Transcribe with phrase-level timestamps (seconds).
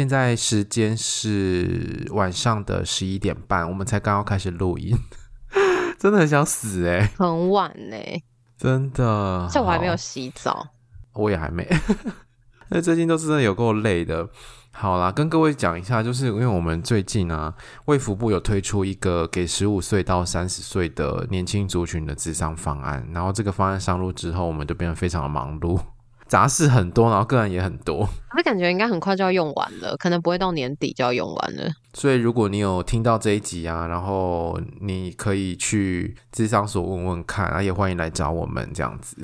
[0.00, 4.96] 现在时间是晚上的十一点半，我们才刚刚开始录音，
[6.00, 8.24] 真的很想死哎、欸，很晚呢、欸，
[8.56, 10.66] 真的，这我还没有洗澡，
[11.12, 11.68] 我也还没，
[12.70, 14.26] 那最近都真的有够累的。
[14.70, 17.54] 好啦，跟各位讲一下，就是因为我们最近啊，
[17.84, 25.78] 卫福部有推出一个给十五岁到三十岁的年轻族群的智商方案，然后这个方案上路之后，我们就变得非常的忙碌。
[26.30, 31.68] 杂事很多，然后个人也很多，我感觉应该很快就要用完了，可能不会到年底就要用完了。
[31.92, 39.16] 所以如果你有听到这一集啊，然后你可以去智商所问问看，啊，也欢迎来找我们这样子。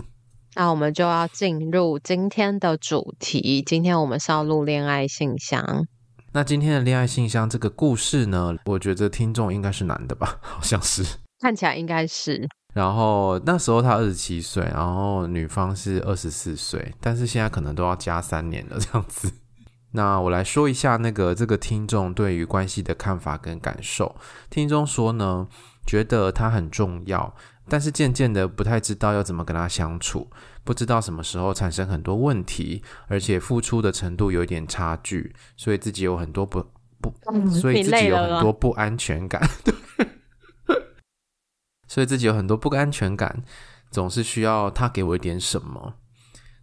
[0.57, 5.87] 那我们就要进入今天的主题，今天我们是要录恋爱信箱。
[6.33, 11.05] 那今天的恋爱信箱这个故事呢，我觉得听众应该是男的吧，好像是，
[11.41, 12.49] 看起来应该是。
[12.77, 19.33] 然后那时候他二十七岁，然后女方是二十四岁，但是现在可能都要加三年了这样子。
[19.93, 24.15] 那我来说一下那个这个听众对于关系的看法跟感受。
[24.51, 25.49] 听众说呢，
[25.87, 27.35] 觉得他很重要，
[27.67, 30.29] 但是渐渐的不太知道要怎么跟他相处，
[30.63, 36.63] 不知道什么时候产生很多问题，而且付出的程度有一点差距，所以自己有很多不
[37.01, 37.11] 不，
[37.49, 39.41] 所以自己有很多不安全感。
[39.65, 39.73] 对。
[41.97, 43.43] 所以自己有很多不安全感，
[43.91, 45.95] 总是需要他给我一点什么。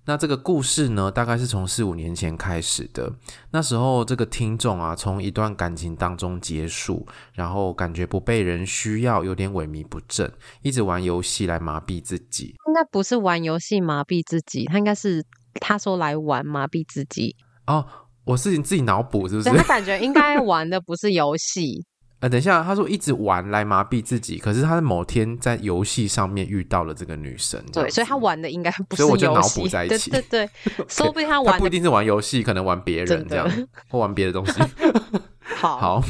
[0.06, 3.12] 那这个故事呢，大概是从四五年前开始的。
[3.50, 12.54] 那时候这个听众啊，从一段感情当中结束，然后感觉不被人需要，有点萎靡不振，一直玩游戏来麻痹自己。
[12.67, 17.36] 应该不是玩游戏麻痹自己，他应该是他说来玩麻痹自己。
[17.65, 17.83] 哦，
[18.23, 19.50] 我是你自己脑补是不是？
[19.50, 21.83] 他感觉应该玩的不是游戏。
[22.23, 30.50] 呃，等一下，他说一直玩来麻痹自己，可是他在某天在游戏上面遇到了这个女生，对，所以他玩的应该不是游戏，所以我就脑补在一起，对对对，
[30.88, 34.54] 说不定他玩他不一定是玩游戏，可能玩别人这样，或玩别的东西。
[35.60, 36.04] 好，好，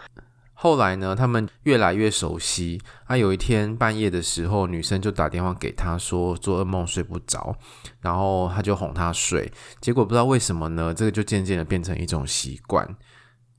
[0.54, 2.80] 后来呢，他们越来越熟悉。
[3.06, 7.54] 他有一天半夜的时候，女生就打电话给他说做噩梦睡不着，
[8.00, 12.96] 然后他就哄她睡，结果不知道为什么呢，这个就渐渐的变成一种习惯。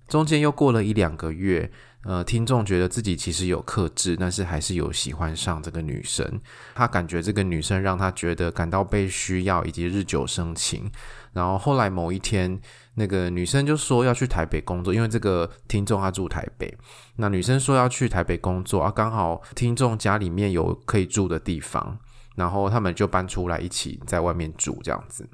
[0.07, 1.72] 中间又过了一两个月。
[2.03, 6.41] 呃，听众觉得自己其实有克制，但是还是有喜欢上这个女生。
[6.73, 10.91] 他感觉这个女生让他觉得感到被需要，以及日久生情。
[11.31, 12.59] 然后后来某一天，
[12.95, 16.75] 那个女生就说要去台北工作，因为这个听众他住台北。
[17.17, 22.00] 那女生说要去台北工作啊，刚好听众家里面有可以住的地方，
[22.35, 25.29] 然后他们就搬出来一起在外面住这样子。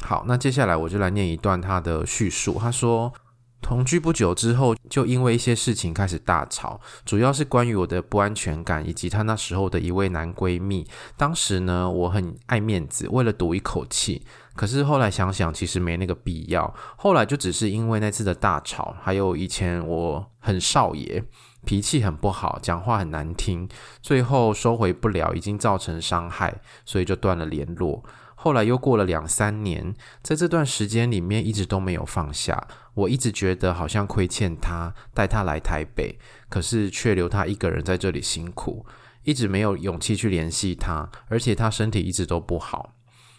[0.00, 2.56] 好，那接下来我就来念一段他的叙述。
[2.60, 3.12] 他说。
[3.62, 10.86] 同居不久之后，就因为一些事情开始大吵，主要是关于我的不安全感，以及她那时候的一位男闺蜜。
[11.16, 14.26] 当时呢，我很爱面子，为了赌一口气。
[14.54, 16.74] 可是后来想想，其实没那个必要。
[16.96, 21.24] 后来就只是因为那次的大吵，还有以前我很少爷，
[21.64, 23.66] 脾气很不好，讲话很难听，
[24.02, 28.04] 最后收回不了，已经造成伤害，所以就断了联络。
[28.42, 32.66] 后来又过了两三年，在这段时间里面一直都没有放下。
[32.94, 38.84] 我一直觉得好像亏欠他，带他来台北，可是却留他一个人在这里辛苦，
[39.22, 42.94] 一直没有勇气去联系他，而且他身体一直都不好。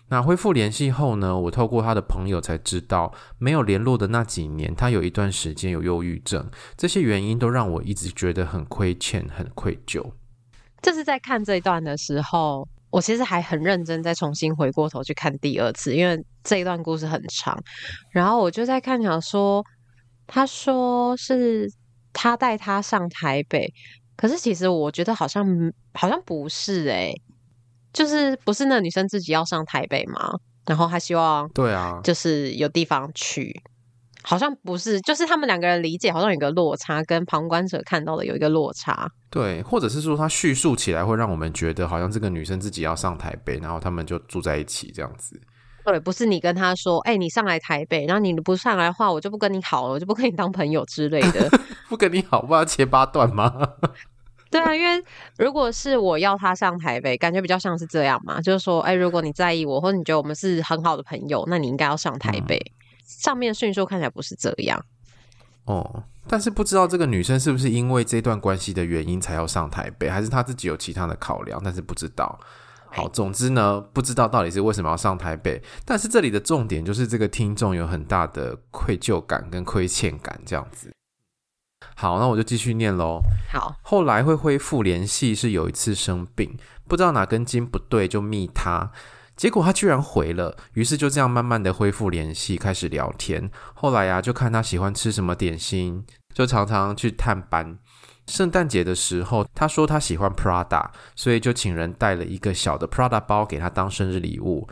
[0.08, 10.14] 那恢复联系后呢，我透过他的朋友才知道，没有联络的那几年，他有一段时间有忧郁症，这些原因都让我一直觉得很亏欠、很愧疚。
[10.82, 12.66] 这是在看这一段的时候。
[12.94, 17.60] 我其实还很认真，再重新回过头去看第二次，因为这一段故事很长。
[18.12, 19.66] 然后我就在看，想说，
[20.28, 21.68] 他说是
[22.14, 23.68] 他带他上台北，
[24.16, 25.44] 可是其实我觉得好像
[25.96, 27.22] 好像不是诶、欸，
[27.92, 30.30] 就是不是那女生自己要上台北吗？
[30.68, 33.60] 然后他希望对啊，就是有地方去。
[34.24, 39.10] 好像不是，就是他们两个人理解好像有一个落差，跟旁观者看到的有一个落差。
[39.30, 45.40] 对，或者是说他叙述起来会让我们觉得好像这个女生自己要上台北，然后他们就住在一起这样子。
[45.86, 51.50] 对，不是你跟他说，哎、欸，你上来台北，然后你不上来的话，我就不跟你好了，我就不跟你当朋友之类的。
[51.90, 53.54] 不跟你好，不要切八段吗？
[54.50, 55.04] 对啊，因为
[55.38, 62.56] 如果是我要他上台北，感觉比较像是这样嘛，就是说，哎、欸，如果你在意我，或者你觉得我们是很好的朋友，那你应该要上台北。
[62.58, 64.84] 嗯上面叙述看起来不是这样，
[65.66, 72.40] 哦，但是不知道这个女生是不是因为这段关系的原因才要上台北，还是她自己有其他的考量，但是不知道。
[72.96, 80.94] 好，总之呢，不知道到底是为什么要上台北，但是这里的重点就是这个听众有很大的愧疚感跟亏欠感，这样子。
[81.96, 83.20] 好，那我就继续念喽。
[83.52, 86.56] 好，后来会恢复联系，是有一次生病，
[86.88, 88.92] 不知道哪根筋不对，就密他，
[89.36, 93.50] 结果他居然回了，于是就这样慢慢的恢复联系，开始聊天。
[93.74, 97.78] 后来呀、啊，就看他喜欢吃什么点心，就常常去探班。
[98.28, 104.70] 圣诞节的时候，他说他喜欢 Prada，所以就请人带了一个小的 Prada 包给他当生日礼物。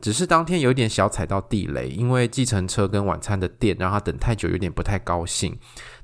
[0.00, 5.58] 只是当天有点小踩到地雷，因为计程车跟晚餐的店让他等太久，有点不太高兴。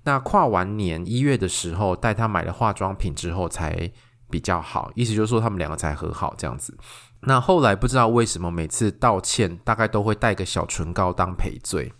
[0.05, 3.91] 那跨完年一月的时候，带他买了化妆品之后才
[4.31, 6.77] 比较好，意思就是说他们两个才和好这样子。
[7.23, 11.93] 那后来不知道为什么每次道歉大概都会带个小唇膏当赔罪，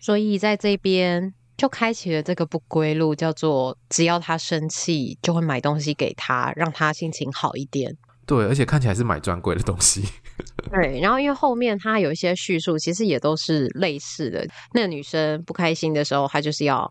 [0.00, 1.34] 所以在这边。
[1.56, 7.96] 就开启了这个不归路，叫做只要他生气，就会买东西给他，让他心情好一点。
[8.26, 10.02] 对，而且看起来是买专柜的东西。
[10.68, 14.44] 对，然后因为后面他有一些叙述，其实也都是类似的。
[14.72, 16.90] 那个女生不开心的时候，他就是要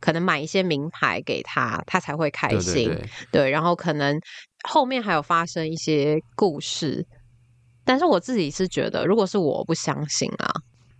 [0.00, 2.86] 可能买一些名牌给他，他才会开心。
[2.86, 4.18] 对，对，对，对，然后可能
[4.66, 7.06] 后面还有发生一些故事，
[7.88, 10.52] 但是我自己是觉得，如果是我不相信啊。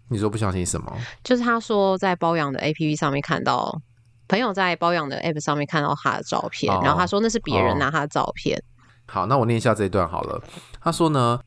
[0.08, 0.90] 你说不相信什么？
[1.22, 3.78] 就是他说在包养的 APP 上面看到
[4.26, 8.56] 朋友在包养的 APP 上面看到他的照片，哦、然后他说那是别人拿他的照片。
[8.56, 8.64] 哦、
[9.04, 10.42] 好，那我念一下这一段好了。
[10.80, 11.38] 他说呢，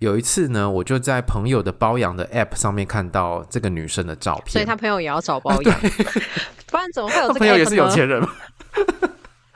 [0.00, 5.80] 有一次呢，我就在朋友的包养的 APP 上面看到这个女生的照片，所以他朋友也要找包养，
[6.66, 8.28] 不然怎么会有这个朋友也是有钱人吗？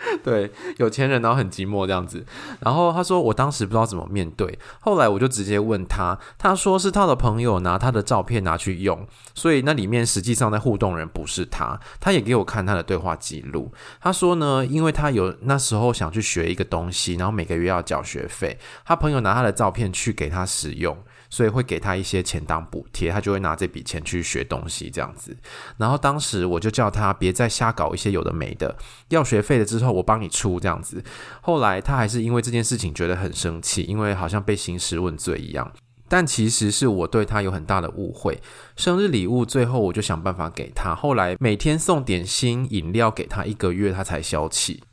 [0.22, 2.24] 对，有钱人然后很寂寞这样子，
[2.60, 20.96] 然后他说我当时不知道怎么面对，后来我就直接问他，他说是他的朋友拿他的照片拿去用，所以那里面实际上在互动人不是他，他也给我看他的对话记录，他说呢，因为他有那时候想去学一个东西，然后每个月要缴学费，他朋友拿他的照片去给他使用。
[21.34, 25.36] 所以会给他一些钱当补贴，他就会拿这笔钱去学东西这样子。
[25.76, 28.76] 然后当时我就叫他别再瞎搞一些有的没的，
[29.08, 31.02] 要学费了之后我帮你出这样子。
[31.40, 35.72] 后来他还是因为这件事情觉得很生气，因为好像被兴师问罪一样。
[36.08, 38.40] 但其实是我对他有很大的误会。
[38.76, 44.84] 生日礼物最后我就想办法给他，后来每天送点心饮料给他，一个月他才消气。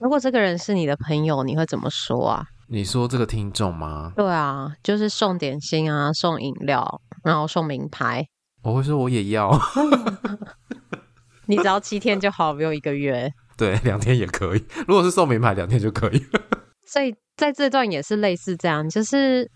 [0.00, 2.44] 如果这个人是你的朋友，你会怎么说啊？
[2.68, 4.12] 你说这个听众吗？
[4.16, 8.26] 对啊，就是送点心啊，送饮料，然后送名牌。
[8.62, 9.50] 我会说我也要。
[11.46, 13.30] 你只要七天就好，不用一个月。
[13.56, 14.64] 对，两天也可以。
[14.88, 16.24] 如果是送名牌，两天就可以。
[16.88, 19.50] 所以在这段也是类似这样，就是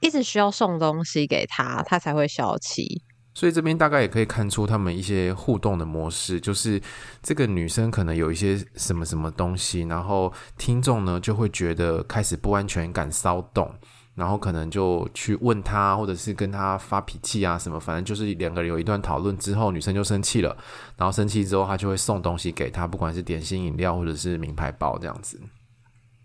[0.00, 3.02] 一直需要送东西给他，他才会消气。
[3.36, 6.80] 所以这边大概也可以看出他们一些互动的模式，就是
[7.22, 13.70] 这个女生可能有一些什么什么东西，然后听众呢就会觉得开始不安全感、骚动，
[14.14, 20.56] 然后可能就去问他，或者是跟他发脾气啊什么，反正就是两个人有一段讨论之后，女生就生气了，
[20.96, 25.38] 然后生气之后，她就会送东西给他，不管是点心、饮料或者是名牌包这样子。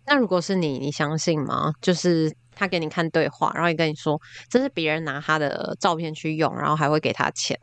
[0.06, 1.74] 那如果是你，你相信吗？
[1.82, 2.36] 就是。
[2.54, 7.58] 他给你看对话，然后也跟你说这是别人拿他的照片去用，然后还会给他钱。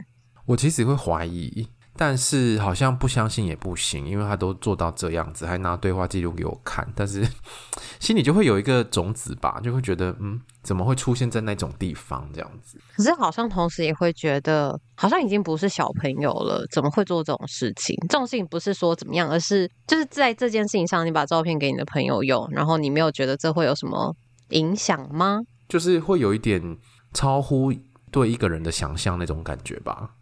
[0.46, 1.68] 我其实会怀疑，
[1.98, 7.26] 但是好像不相信也不行，因为他都做到这样子，还拿对话记录给我看，但是
[7.98, 12.78] 心里就会有一个种子吧，就会觉得嗯，怎么会出现在那种地方这样子？
[12.96, 17.96] 可是好像同时也会觉得，好像已经不是小朋友了，怎么会做这种事情？
[18.08, 24.14] 这种事情不是说怎么样，而是就是在这件事情上，你把照片给你的朋友用，然后你没有觉得这会有什么？
[24.50, 25.40] 影响吗？
[25.68, 26.78] 就是会有一点
[27.12, 27.70] 超乎
[28.10, 30.12] 对一个人的想象那种感觉吧。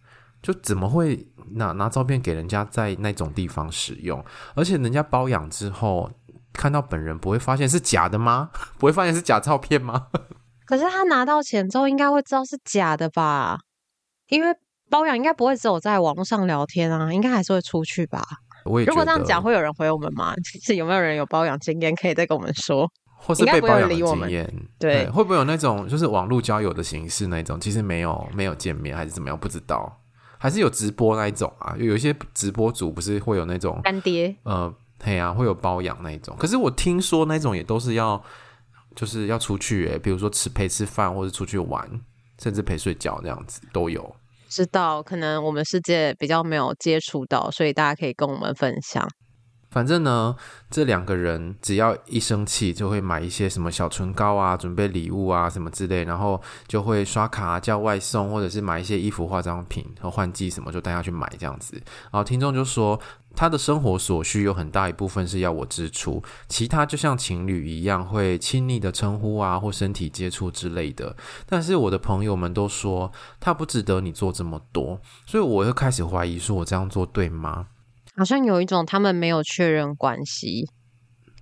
[0.42, 4.24] 就怎么会拿拿照片给人家在那种地方使用，
[4.54, 6.10] 而且人家包养之后
[6.52, 8.50] 看到本人不会发现是假的吗？
[8.78, 10.08] 不会发现是假照片吗？
[10.66, 13.58] 可是他拿到钱之后应该会知道是假的吧？
[14.28, 14.54] 因为
[14.90, 18.22] 包养应该不会只有在网络上聊天啊，应该还是会出去吧？
[18.64, 18.86] 我也。
[18.86, 20.34] 如果这样讲，会有人回我们吗？
[20.44, 22.90] 其 实有没有人有包养经验可以再跟我们说？
[23.18, 27.58] 或是被包养的经验，对，会不会有那种就是网络交友的形式那种？
[27.58, 29.38] 其实没有没有见面还是怎么样？
[29.38, 30.00] 不知道，
[30.38, 31.74] 还是有直播那一种啊？
[31.78, 34.34] 有一些直播主不是会有那种干爹？
[34.44, 36.36] 呃，对啊，会有包养那一种。
[36.38, 38.22] 可是我听说那种也都是要
[38.94, 41.88] 就是要出去诶、欸，比如说吃陪吃饭，或者出去玩，
[42.42, 44.14] 甚至陪睡觉这样子都有。
[44.48, 49.06] 知道，可能我们世界比较没有接触到，所以大家可以跟我们分享。
[49.76, 50.34] 反正呢，
[50.70, 61.74] 这两个人只要一生气，就会买一些什么小唇膏啊，准备礼物啊什么之类，然后就会刷卡叫外送，或者是买一些衣服、化妆品和换季什么，就带他去买这样子。
[62.04, 62.98] 然后听众就说，
[63.34, 71.14] 他的生活所需有很大一部分是要我支出，其他就像情侣一样会亲昵的称呼啊，或身体接触之类的。
[71.44, 77.66] 但是我的朋友们都说他不值得你做这么多，所以我又开始怀疑，说我这样做对吗？
[78.16, 80.68] 好像有一种他们没有确认关系，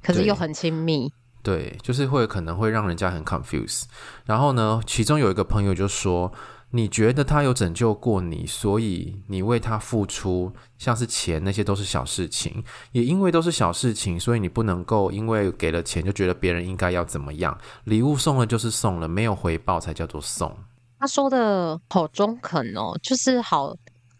[0.02, 1.12] 可是又很亲密。
[1.42, 3.84] 对，就是会可能会让人家很 confused。
[4.24, 6.32] 然后呢，其中有一个朋友就说
[6.72, 12.64] ：“你觉得他有拯救过你，所以你为他付出，像是钱那些都是小事情。
[12.92, 17.56] 也因为都是小事情，所以你不能够因为给了钱就觉得别人应该要怎么样。
[17.84, 20.50] 礼物送了就是送了，没有回报才叫做送。”
[20.98, 23.76] 他说的好中肯哦，就是好。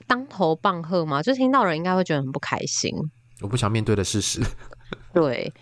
[0.07, 2.93] 当头棒喝嘛，就听到人应该会觉得很不开心。
[3.41, 4.41] 我不想面对的事实。
[5.13, 5.53] 对，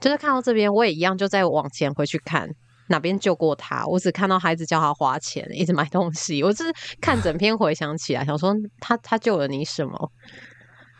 [0.00, 2.48] 就是看到这边，我也一样，就再往前回去看
[2.88, 3.86] 哪边救过他。
[3.86, 6.42] 我只看到孩子叫他花钱，一直买东西。
[6.42, 10.12] 我就是看整篇回想起来，想说他他救了你什么？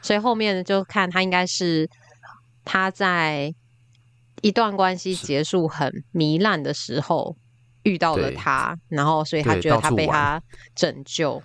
[0.01, 1.89] 所以后面就看他应该是
[2.65, 3.53] 他在
[4.41, 7.37] 一段关系结束很糜烂的时候
[7.83, 10.43] 遇到了他，然后所以他觉得他被他
[10.75, 11.43] 拯救。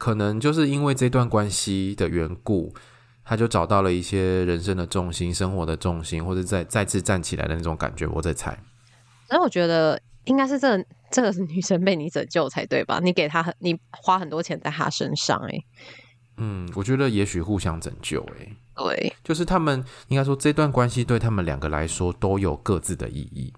[0.00, 2.74] 可能就是因为这段关系的缘故，
[3.22, 8.06] 他就找到了一些人生的重心、生活的重心，或者再再次站起来的那种感觉。
[8.06, 8.58] 我在猜，
[9.28, 12.98] 所以我觉得应该是这个、 这个女生被你拯救才对吧？
[13.02, 15.64] 你给她很，你花很多钱在她身上、欸，哎，
[16.38, 23.52] 嗯，我觉得也许互相拯救、欸，哎，对，就是他们应该说这段关系对他们两个来说都有各自的意义。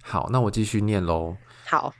[0.00, 1.36] 好，那我继续念喽。
[1.66, 1.92] 好。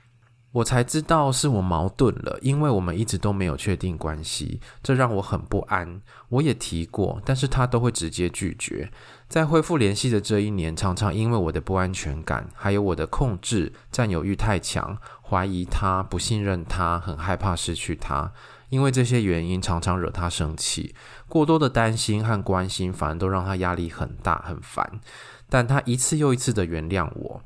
[0.58, 6.00] 我才知道是我矛盾了，因为我们一直都没有确定关系，这让我很不安。
[6.30, 8.90] 我也提过，但是他都会直接拒绝。
[9.28, 18.32] 在恢复联系的这一年，常常因为我的不安全感，还有我的控制、占有欲太强，怀疑他，不信任他，很害怕失去他。
[18.68, 20.94] 因为这些原因，常常惹他生气。
[21.28, 25.00] 过多的担心和关心，反而都让他压力很大，很烦。
[25.48, 27.42] 但他一次又一次的原谅我。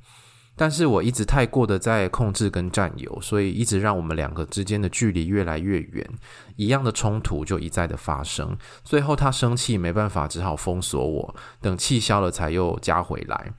[0.55, 6.09] 但是我一直太过的在控制跟占有，所以一直让我们两个之间的距离越来越远，
[6.57, 8.57] 一样的冲突就一再的发生。
[8.85, 13.53] 最后他生气没办法，只好封锁我，等气消了才又加回来。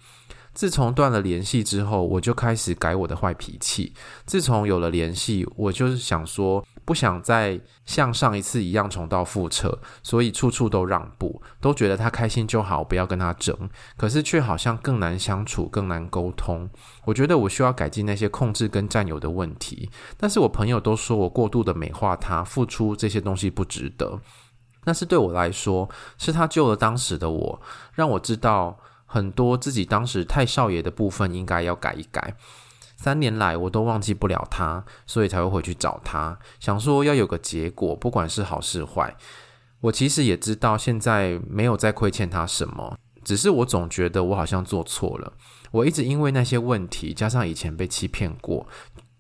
[0.53, 3.91] 自从断了联系之后，我就开始改我的坏脾气。
[4.27, 13.69] 自从有了联系，我就是想说，不想再像上一次一样重蹈覆辙，所以处处都让步，都觉得他开心就好，不要跟他争。
[13.97, 16.69] 可是却好像更难相处，更难沟通。
[17.05, 19.89] 我觉得我需要改进那些控制跟占有的问题。
[20.17, 24.19] 但是我朋友都说我过度的美化他，付出这些东西不值得。
[24.83, 27.61] 但是对我来说，是他救了当时的我，
[27.93, 28.79] 让我知道。
[29.05, 32.35] 很多自己当时太少爷的部分应该要改一改。
[33.03, 39.13] 三年来我都忘记不了他，所以才会回去找他，想说要有个结果，不管是好是坏。
[39.81, 45.33] 我其实也知道现在没有再亏欠他什么，只是我总觉得我好像做错了。
[45.71, 48.65] 我一直因为那些问题，加上以前被欺骗过。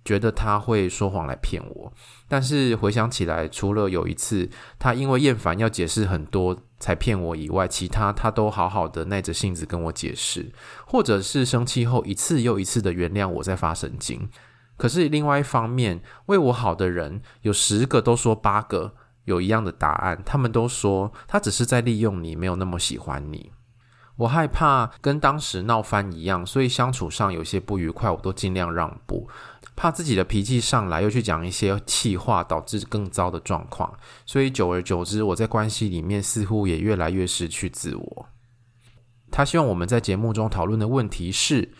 [0.05, 1.93] 觉得他会说谎来骗我，
[2.27, 10.51] 但是回想起来，除了有一次他因为厌烦要解释很多才骗我以外，其他他都好好的耐着性子跟我解释，
[10.85, 14.29] 或者是生气后一次又一次的原谅我在发神经。
[14.75, 18.95] 可是另外一方面，为我好的人有十个都说八个
[19.25, 23.51] 有一样的答案，他们都说他只是在利用你，没有那么喜欢你。
[24.17, 29.27] 我害怕跟当时闹翻一样，所以相处上有些不愉快，我都尽量让步。
[29.75, 33.93] 怕自己的脾气上来，又去讲一些气话，导致更糟的状况。
[34.25, 38.27] 所以久而久之，我在关系里面似乎也越来越失去自我。
[39.31, 41.73] 他希望我们在节目中讨论的问题是：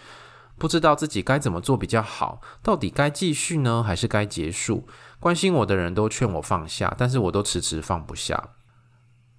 [0.58, 4.88] 不知道自己该怎么做比较好，到底该继续呢，还是该结束？
[5.20, 8.56] 关心我的人都劝我放下，但是我都迟迟放不下。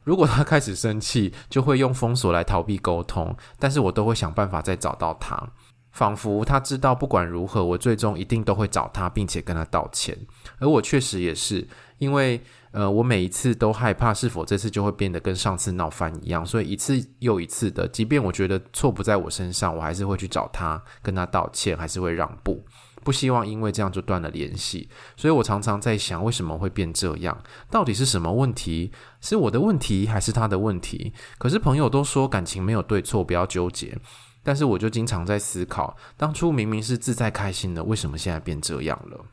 [0.04, 5.50] 如果他开始生气，就会用封锁来逃避沟通，但是我都会想办法再找到他。
[5.94, 10.18] 仿佛他知道，不管如何，我最终一定都会找他，并且跟他道歉。
[10.58, 11.66] 而我确实也是，
[11.98, 12.40] 因为
[12.72, 22.64] 呃，我每一次都害怕是否这次就会变得跟上次闹翻一样，所以一次又一次的，即便我觉得错不在我身上，我还是会去找他，跟他道歉，还是会让步，
[23.04, 24.88] 不希望因为这样就断了联系。
[25.16, 27.40] 所以我常常在想，为什么会变这样？
[27.70, 28.90] 到底是什么问题？
[29.20, 31.12] 是我的问题，还是他的问题？
[31.38, 33.96] 可是朋友都说感情没有对错，不要纠结。
[34.44, 39.24] 但是我就经常在思考，当初明明是自在开心的，为什么现在变这样了？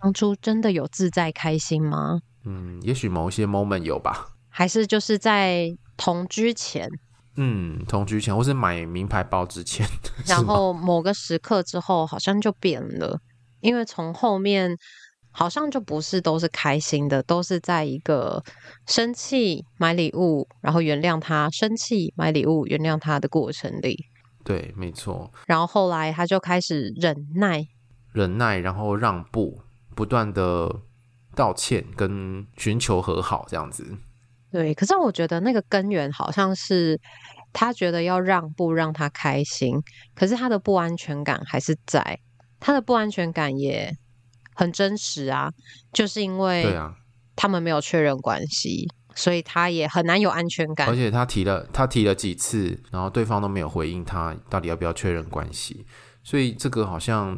[0.00, 2.20] 当初真的有自在开心吗？
[2.44, 4.28] 嗯，也许某一些 moment 有吧。
[4.48, 6.88] 还是就是在同居前，
[7.36, 9.86] 嗯，同居前或是买名牌包之前，
[10.26, 13.18] 然后某个时刻之后好像就变了，
[13.60, 14.76] 因为从后面
[15.30, 18.42] 好像就不是都是开心的，都是在一个
[18.86, 23.96] 生气买礼物，然后原谅他，生气买礼物原谅他的过程里。
[24.48, 25.30] 对，没错。
[25.46, 27.66] 然后后来他就开始忍耐，
[28.12, 29.60] 忍耐，然后让步，
[29.94, 30.74] 不断的
[31.34, 33.98] 道歉跟寻求和好，这样子。
[34.50, 36.98] 对，可是我觉得那个根源好像是
[37.52, 39.76] 他觉得要让步让他开心，
[40.14, 42.18] 可是他的不安全感还是在，
[42.58, 43.94] 他的不安全感也
[44.54, 45.52] 很真实啊，
[45.92, 46.74] 就是因为
[47.36, 48.88] 他们没有确认关系。
[49.18, 55.84] 所以他也很难有安全感，而且他提了，他提了几次，然后对方都没有回应他，到底要不要确认关系？
[56.22, 57.36] 所以这个好像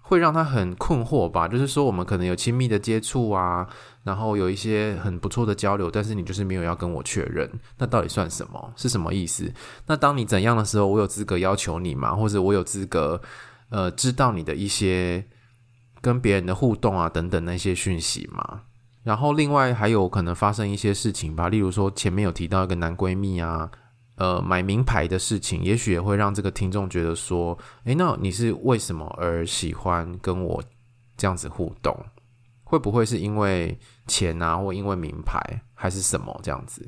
[0.00, 1.46] 会让他很困惑吧？
[1.46, 3.68] 就是说，我们可能有亲密的接触啊，
[4.04, 8.72] 然后有一些很不错的交流，但是你就是没有要跟我确认，那到底算什么？
[8.74, 9.52] 是什么意思？
[9.86, 12.16] 那当你怎样的时候，我有资格要求你吗？
[12.16, 13.20] 或者我有资格
[13.68, 15.22] 呃知道你的一些
[16.00, 18.62] 跟别人的互动啊等等那些讯息吗？
[19.02, 23.70] 然后另外还有可能发生一些事情吧，例如说前面有提到一个男闺蜜啊，
[24.16, 30.62] 呃，买名牌的事情，也许也会让这个听众觉得说，诶，那你是为什么而喜欢跟我
[31.16, 31.96] 这样子互动？
[32.62, 35.38] 会不会是因为钱啊，或因为名牌，
[35.74, 36.86] 还是什么这样子？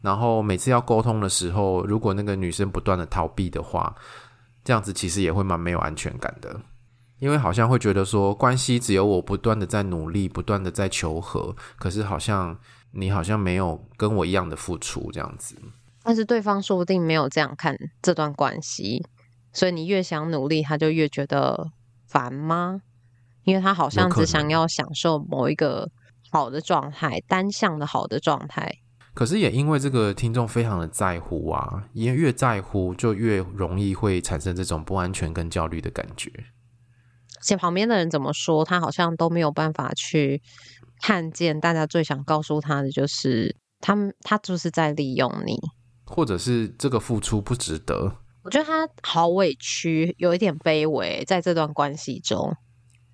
[0.00, 3.94] 然后每次要沟通的时候，如果那个女生不断的逃避的话，
[4.64, 6.60] 这样子其实也会蛮没有安全感的。
[7.18, 12.58] 因为好像会觉得说，关系只有我不断的在努力，不断的在求和，可是好像
[12.92, 15.56] 你好像没有跟我一样的付出这样子。
[16.02, 19.02] 但是对方说不定没有这样看这段关系，
[19.52, 21.70] 所以你越想努力，他就越觉得
[22.06, 22.82] 烦吗？
[23.44, 25.90] 因为他好像只想要享受某一个
[26.30, 28.70] 好的状态，单向的好的状态。
[29.14, 36.30] 可是也因为这个听众非常的在乎啊，因为越在乎，就越容易会产生这种不安全跟焦虑的感觉。
[37.44, 40.42] 且旁边的人怎么说，他好像都没有办法去
[41.00, 41.60] 看见。
[41.60, 45.60] 大家最想告诉他的就是，他们他就是在利用你，
[46.06, 48.16] 或者是这个付出不值得。
[48.42, 52.54] 我觉得他好委屈，有一点卑微，在这段关系中，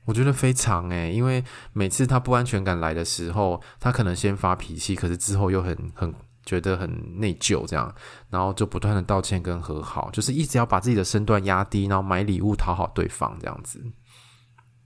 [0.07, 6.13] 我觉得非常诶，因为每次他不安全感来的时候，他可能先发脾气，可是之后又很很
[6.45, 7.95] 觉得很内疚，这样，
[8.29, 13.81] 然后就不断的道歉跟和好，就是一直要把自己的身段压低，然后买礼物讨好对方，这样子。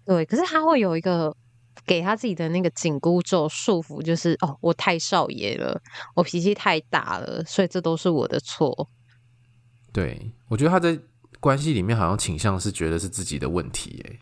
[0.07, 1.35] 对，可是他会有一个
[1.87, 5.81] 给他自己的那个紧箍咒束缚，就是哦，我太少爷了，
[6.15, 8.89] 我脾气太大了，所以这都是我的错。
[9.93, 10.99] 对，我觉得他在
[11.41, 14.19] 关系里面好像倾向是觉得是自己的问题，哎，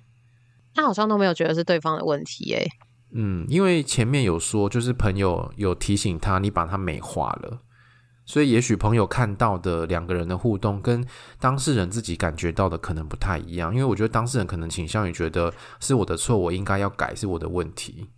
[0.75, 2.65] 他好像都没有觉得是对方的问题，哎，
[3.13, 7.63] 嗯，因为前面有说，就是朋友有提醒他，你把他美化了。
[8.25, 11.05] 所以，也许朋友看到的两个人的互动，跟
[11.41, 13.73] 当事人自己感觉到的可能不太一样。
[13.75, 18.11] 因为我觉得当事人可能倾向于觉得是我的错，我应该要改，是我的问题。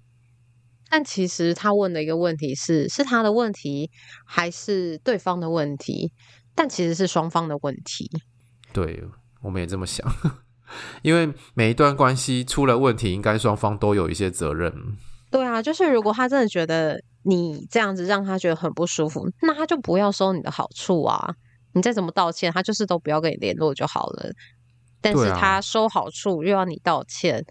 [0.91, 3.91] 但其实他问的一个问题是：是他的问题，
[4.27, 6.13] 还是对方的问题？
[6.55, 8.09] 但其实是双方的问题。
[8.73, 9.03] 对，
[9.43, 10.07] 我们也这么想。
[11.03, 14.97] 因为每一段关系出了问题，应该双方都有一些责任。
[15.35, 21.35] 对啊，就是如果他真的觉得你这样子让他觉得很不舒服，那他就不要收你的好处啊！
[21.73, 24.31] 你再怎么道歉，他就是都不要跟你联络就好了。
[25.01, 27.45] 但是他收好处又要你道歉，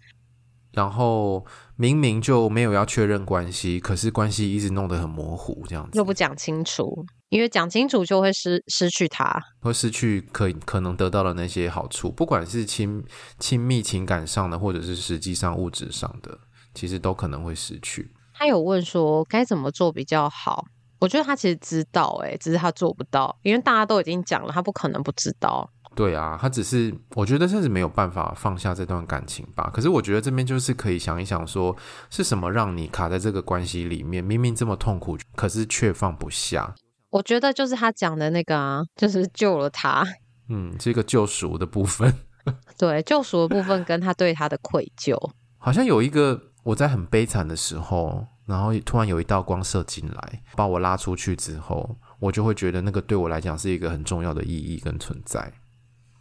[0.72, 13.04] 然后明明就没有要确认关系，可是关系一直弄得很模糊，这样子又不讲清楚，因为讲清楚就会失失去他，会失去可可能得到的那些好处，不管是亲
[13.39, 16.39] 亲密情感上的，或者是实际上物质上的。
[16.74, 18.12] 其实都可能会失去。
[18.34, 20.66] 他有问说该怎么做比较好？
[21.00, 25.70] 我觉得他其实知道，哎，只是他做不到，因为大家都已经讲了，他不可能不知道。
[25.96, 29.70] 对啊，他只是我觉得甚至没有办法放下这段感情吧。
[29.72, 31.78] 可是我觉得这边就是可以想一想说，说
[32.10, 36.74] 是什么让你卡在这个关系里面，明明这么痛苦，可是却放不下。
[37.12, 40.04] 我觉得就是他讲的那个啊，就是救了他。
[40.50, 42.12] 嗯，这个救赎的部分。
[42.80, 45.16] 对，救赎的部分跟他对他的愧疚，
[45.58, 46.53] 好像有一个。
[46.63, 55.54] 我在很悲惨的时候，然后突然有一道光射进来，把我拉出去之后，我就会觉得那个对我来讲是一个很重要的意义跟存在。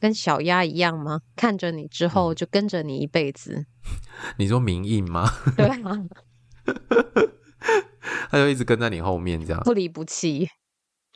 [0.01, 1.21] 跟小鸭一样吗？
[1.37, 3.67] 看着你之后就跟着你一辈子。
[4.37, 5.31] 你说明印吗？
[5.57, 5.99] 对啊，
[8.31, 10.49] 他就一直跟在你后面这样，不离不弃。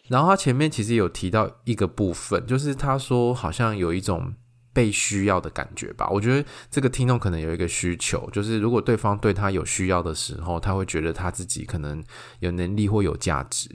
[0.09, 4.35] 然后他前面其实有提到一个部分，就是他说好像有一种。
[4.77, 12.05] 被需要的感觉吧，我觉得这个听众可能有一个需求，就是如果对方对他有需要的时候，他会觉得他自己可能
[12.41, 13.71] 有能力或有价值，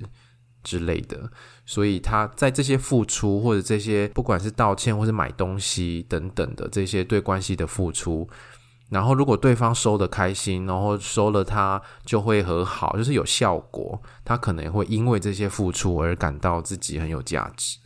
[0.63, 1.31] 之类的。
[1.65, 8.29] 所以他在这些付出，或者这些不管是道歉，或是买东西等等的这些对关系的付出，
[8.89, 13.99] 然后如果对方收得开心，然后收了他就会和好，就是有效果。
[14.23, 17.79] 他可能会因为这些付出而感到自己很有价值。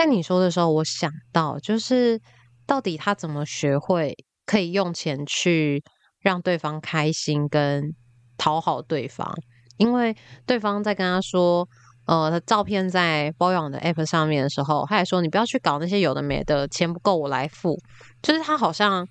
[0.00, 2.18] 在你说的时候，我想到就是
[2.66, 5.84] 到底他怎么学会可以用钱去
[6.20, 7.94] 让对方开心跟
[8.38, 9.30] 讨好对方，
[9.76, 11.68] 因为对方在跟他说。
[12.06, 17.78] 呃，他照片在包养的 app 上面的时候，他还说：“你不要去搞那些有的没的，钱不够我来付。”
[18.20, 19.06] 就是他好像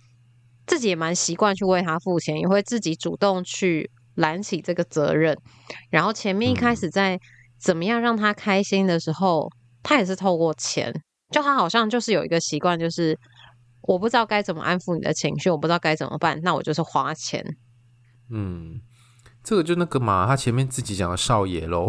[0.67, 5.37] 自己也蛮习惯去为他付钱，也会自己主动去揽起这个责任。
[5.89, 7.17] 然后前面一开始在
[7.57, 10.93] 怎么样让他开心的时候，嗯、他也是透过钱。
[11.31, 13.15] 就他好像就是有一个习惯，就是
[13.81, 17.45] 我不知道该怎么安抚你的情绪，我不知道该怎么办，那我就是花钱。
[18.31, 18.81] 嗯，
[19.43, 21.87] 这个就那个嘛，他前面自己讲的少爷喽。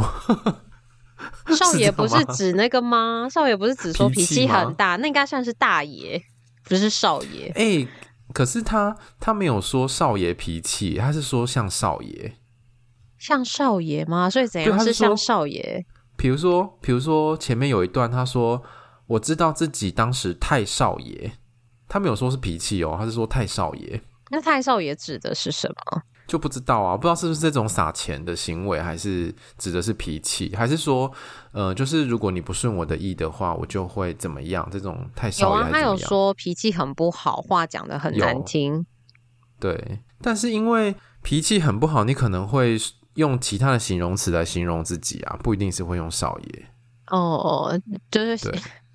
[1.57, 3.27] 少 爷不是指那个吗？
[3.31, 6.21] 少爷不是指说脾气很大，那应该算是大爷，
[6.65, 7.49] 不是少爷。
[7.55, 7.89] 哎、欸，
[8.35, 12.35] 可是他他没有说少爷脾气，他是说像少爷，
[13.19, 14.29] 像少爷吗？
[14.29, 15.87] 所以怎样是像少爷？
[16.21, 18.63] 比如说，比如说前面有一段，他说
[19.07, 21.33] 我知道自己当时太少爷，
[21.89, 23.99] 他没有说是脾气哦，他是说太少爷。
[24.31, 26.03] 那太少爷指的是什么？
[26.27, 31.11] 就不知道啊，不知道是不是这种撒钱的行为，还是指的是脾气，还是说，
[31.53, 34.69] 呃，就是如果你不顺我的意的话，我就会怎么样？
[34.71, 38.85] 这种太少爷他有说脾气很不好，话讲的很难听。
[39.59, 42.77] 对，但是因为脾气很不好，你可能会
[43.15, 46.67] 用其他的形容词来形容自己啊，不一定是会用少爷。
[47.09, 47.79] 哦，
[48.11, 48.53] 就是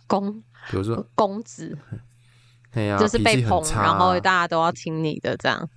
[0.08, 0.32] 公，
[0.70, 1.78] 比如说公子，
[2.72, 5.70] 对呀，就是被捧，然后大家都要听你的这样。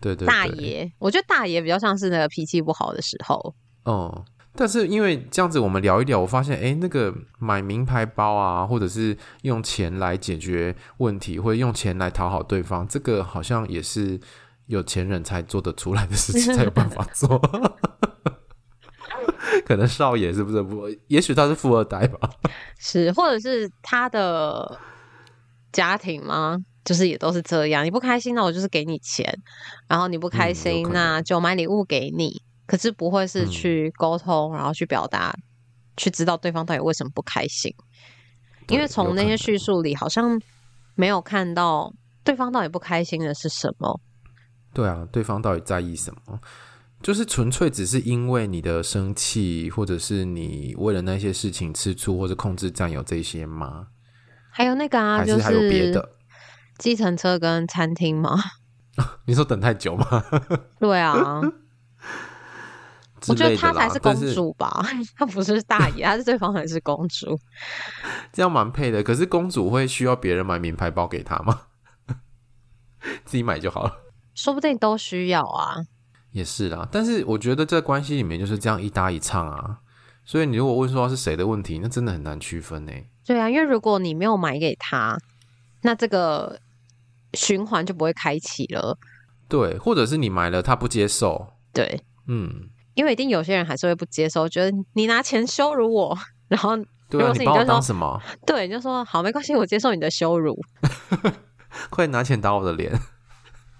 [0.00, 3.54] 对，对对，大爷，我觉得大爷比较像是那个脾气不好的时候。
[3.84, 14.18] 哦，但是因为这样子，我们聊一聊，我发现，哎，那个买名牌包啊，或者是用钱来解决问题，或者用钱来讨好对方，这个好像也是
[14.68, 17.38] 有钱人才做得出来的事情，才有办法做。
[19.66, 20.88] 可能少爷是不是不？
[21.08, 22.30] 也许他是富二代吧？
[22.78, 24.78] 是，或者是他的
[25.72, 26.56] 家庭吗？
[26.84, 29.26] 就是也都是这样，你不开心，那我就是给你钱，
[29.86, 32.40] 然后你不开心，嗯、那就买礼物给你。
[32.66, 35.34] 可是不会是去沟通，嗯、然后去表达，
[35.96, 37.74] 去知道对方到底为什么不开心。
[38.68, 40.40] 因为从那些叙述里，好像
[40.94, 41.92] 没有看到
[42.24, 44.00] 对方到底不开心的是什么。
[44.72, 46.40] 对啊，对方到底在意什么？
[47.02, 53.88] 就是纯粹只是因为你的生气，或者是你为了那些事情吃醋或者控制占有这些吗？
[54.50, 56.16] 还有那个啊，就是还有别的。
[56.78, 58.36] 计程车跟餐厅吗？
[59.26, 60.24] 你说等太久吗？
[60.80, 61.40] 对啊，
[63.28, 64.84] 我觉得她才是公主吧，
[65.16, 67.38] 她不是大爷，她是对方才是公主，
[68.32, 69.02] 这样蛮配的。
[69.04, 71.60] 可是公主会需要别人买名牌包给她吗？
[73.24, 73.92] 自己买就好了，
[74.38, 75.76] 说不定都需要啊。
[76.30, 79.78] 也是啦，但是我觉得在关系里面就是这样一搭一唱啊，
[80.24, 82.92] 所以你如果问说是谁的问题，那真的很难区分呢。
[83.26, 85.18] 对啊，因为如果你没有买给他，
[85.82, 86.60] 那这个。
[87.34, 88.96] 循环就不会开启了，
[89.50, 96.70] 对，或者是你买了他不接受，对，嗯，因为一定有些人还是会不接受，觉得你拿钱羞辱我， 然后
[97.10, 98.18] 对啊，你把我当什么？
[98.46, 100.58] 对，你就说好，没关系，我接受你的羞辱，
[101.90, 102.98] 快拿钱打我的脸。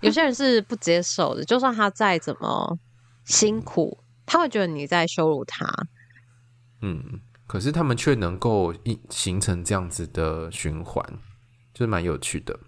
[0.00, 2.78] 有些人是不接受的，就算他再怎么
[3.24, 5.66] 辛苦，他会觉得你在羞辱他。
[6.80, 11.04] 嗯，可是他们却能够一形成这样子的循环，
[11.74, 12.58] 就是蛮有趣的。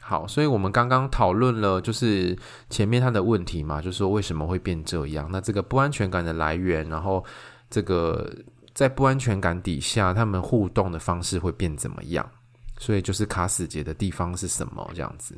[0.00, 2.36] 好，所以我们刚刚讨论了，就是
[2.68, 5.26] 前面他的问题嘛，就是说为什么会变这样？
[5.32, 7.24] 那这个不安全感的来源，然后
[7.70, 8.30] 这个
[8.74, 12.30] 在不安全感底下，他们互动的方式会变怎么样？
[12.78, 14.90] 所以就是卡死结的地方是什么？
[14.94, 15.34] 这样子，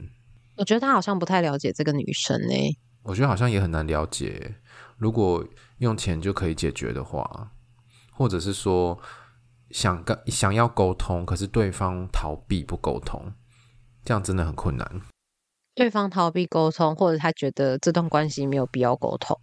[0.56, 2.78] 我觉得他好像不太了解这个女生呢、欸。
[3.02, 4.56] 我觉得好像也很难了解。
[4.96, 5.46] 如果
[5.78, 7.52] 用钱就可以解决的话，
[8.12, 8.98] 或者是说
[9.70, 13.32] 想跟想要沟通，可是对方逃避不沟通。
[14.04, 15.02] 这样真的很困难。
[15.74, 19.38] 对方逃避沟通，或者他觉得这段关系没有必要沟通。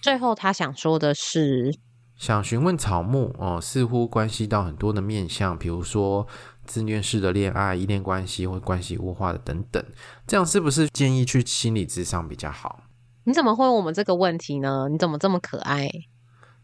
[0.00, 1.76] 最后他想说的是，
[2.16, 6.26] 想询问草木哦，似乎关系到很多的面向，比如说
[6.64, 9.84] 自虐式的恋爱、依恋关系或关系物化的等等。
[10.26, 12.84] 这样是不是建议去心理智商比较好？
[13.24, 14.88] 你怎么会问我们这个问题呢？
[14.90, 15.90] 你怎么这么可爱？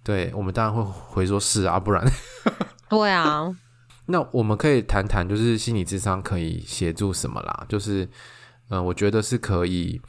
[0.03, 2.05] 对，我们当然会回说是啊，不然。
[2.89, 3.55] 对啊。
[4.07, 7.67] 那我们可以谈谈，就是心理智商可以协助什么啦？
[7.69, 8.05] 就是，
[8.71, 10.01] 嗯、呃，我觉得是可以，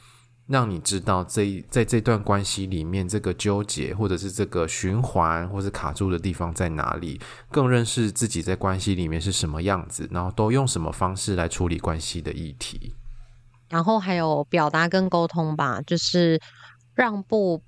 [0.50, 7.20] 让你知道这在这段关系里面这个纠结，或者是这个循环，或是卡住的地方在哪里，
[7.52, 12.92] 更认识自己在关系里面是什么样子，然后都用什么方式来处理关系的议题。
[13.68, 16.40] 然后还有表达跟沟通吧，就是
[16.96, 17.62] 让步，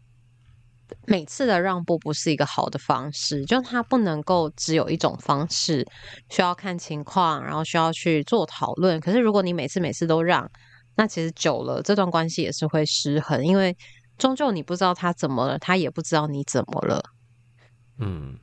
[1.07, 5.87] 每次的让步不是一个好的方式，就它不能够只有一种方式，
[6.31, 8.99] 需要看情况，然后需要去做讨论。
[8.99, 10.51] 可是如果你每次每次都让，
[10.97, 13.77] 那其实久了，这段关系也是会失衡，因为
[14.19, 17.03] 终究你不知道他怎么了，他也不知道你怎么了。
[17.99, 18.39] 嗯，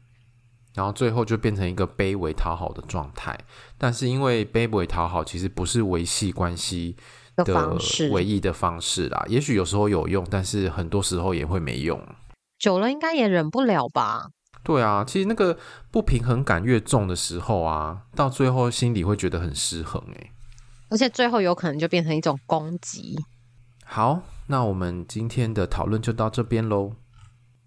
[0.74, 3.38] 然后最后就变成一个卑微讨好的状态。
[3.78, 6.98] 但是因为卑微讨好其实不是维系关系
[7.36, 7.78] 的
[8.12, 12.02] 唯一的方式啦，也许有时候有用，但是很多时候也会没用。
[12.58, 14.30] 久了应该也忍不了吧？
[14.64, 15.58] 对啊，其实那个
[15.90, 20.32] 不平衡感越重的时候啊，到最后心里会觉得很失衡欸。
[20.90, 23.16] 而且最后有可能就变成一种攻击。
[23.86, 26.94] 好，那我们今天的讨论就到这边喽。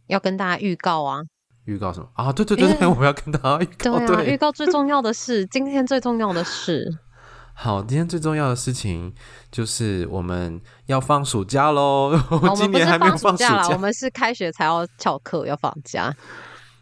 [0.06, 1.22] 要跟大家预告啊！
[1.64, 2.32] 预告什么啊？
[2.32, 3.98] 对对对对， 我们要跟大家预告。
[4.06, 6.98] 对啊，预告最重要的是今天最重要的事。
[7.54, 9.14] 好，今天最重要的事情
[9.50, 12.10] 就是我们要放暑假喽。
[12.30, 16.14] 我 今年还没有放暑假啦，我们是开学才要翘课要放假。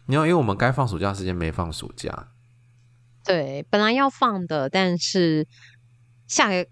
[0.07, 2.27] 你要因为我们该放暑假时间没放暑假。
[3.23, 5.47] 对，本来要放的，但是。
[6.31, 6.65] 下个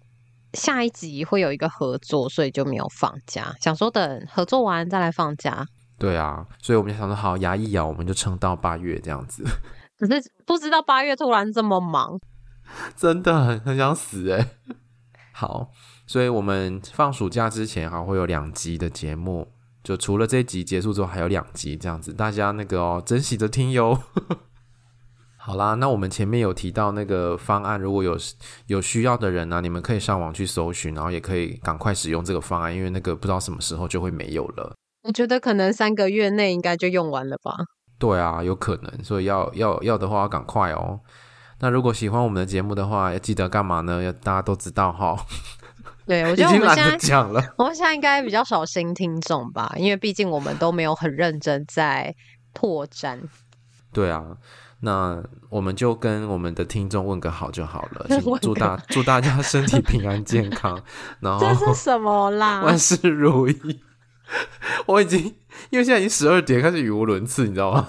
[0.53, 3.53] 下一集会有一个合作，所以就没有放假。
[3.59, 5.67] 想说等合作完再来放假。
[5.97, 9.43] 对啊，所以我们就想说，好，牙一咬，我们就撑到八月这样子。
[9.99, 12.17] 可是不知道八月突然这么忙，
[12.95, 14.47] 真的很很想死哎。
[15.33, 15.69] 好，
[16.07, 19.51] 所以我们放暑假之前还会有两集的节目，
[19.83, 24.01] 就除了这集结束之后还有两集这样子，大家那个哦，珍惜着听哟。
[25.49, 28.15] 好啦，那我们前面有提到那个方案，如果有
[28.67, 34.75] 有需要的人呢、啊，你们可以上网去搜寻，然后也可以赶快使用这个方案，因为那个不知道什么时候就会没有了。
[35.01, 37.55] 我觉得可能三个月内应该就用完了吧。
[37.97, 40.99] 对啊，有可能，所以要要要的话要赶快哦。
[41.61, 44.03] 那如果喜欢我们的节目的话，要记得干嘛呢？
[44.03, 45.17] 要大家都知道哈。
[46.05, 52.13] 对，我觉得 我们现在讲了，我们现在应该比较少新听众吧，因为毕竟我们都没有很认真在
[52.53, 53.19] 拓展。
[53.91, 54.37] 对啊。
[54.81, 58.07] 那我们就跟我们的听众问个好就好了，
[58.41, 60.81] 祝大祝大家身体平安健康，
[61.19, 62.61] 然后这是什么啦？
[62.65, 63.81] 万事如意。
[64.85, 65.19] 我已经
[65.71, 67.87] 因为现在已经十二点，开始语无伦次，你知道吗？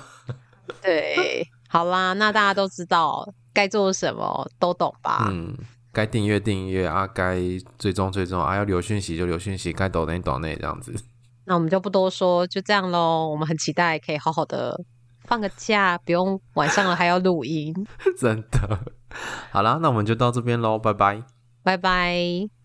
[0.83, 5.29] 对，好啦，那大家都知道该做什么，都懂吧？
[5.31, 5.55] 嗯，
[5.93, 7.39] 该订阅订阅啊，该
[7.79, 10.95] 追踪追踪啊，要留讯息就留讯息，该抖内抖内这样子。
[11.45, 13.29] 那我们就不多说，就这样喽。
[13.29, 14.81] 我们很期待可以好好的。
[15.31, 17.73] 放个假，不用晚上了还要录音，
[18.19, 18.81] 真的。
[19.53, 21.23] 好啦，那我们就到这边喽，拜拜，
[21.63, 22.60] 拜拜。